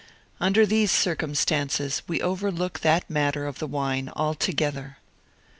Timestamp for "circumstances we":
0.89-2.23